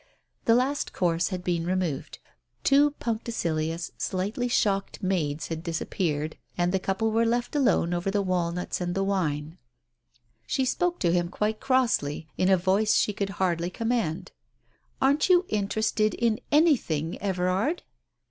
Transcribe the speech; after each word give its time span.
The 0.45 0.55
last 0.55 0.93
course 0.93 1.27
had 1.27 1.43
been 1.43 1.63
removed, 1.63 2.17
two 2.63 2.89
punctilious, 2.99 3.91
slightly 3.99 4.47
shocked 4.47 5.03
maids 5.03 5.49
had 5.49 5.61
disappeared, 5.61 6.39
and 6.57 6.71
the 6.71 6.79
couple 6.79 7.11
were 7.11 7.23
left 7.23 7.55
alone 7.55 7.93
over 7.93 8.09
the 8.09 8.23
walnuts 8.23 8.81
and 8.81 8.95
the 8.95 9.03
wine. 9.03 9.59
She 10.47 10.65
spoke 10.65 10.97
to 11.01 11.11
him 11.11 11.29
quite 11.29 11.59
crossly, 11.59 12.27
in 12.35 12.49
a 12.49 12.57
voice 12.57 12.95
she 12.95 13.13
could 13.13 13.29
hardly 13.37 13.69
command. 13.69 14.31
"Aren't 14.99 15.29
you 15.29 15.45
interested 15.49 16.15
in 16.15 16.39
anything, 16.51 17.21
Everard?" 17.21 17.83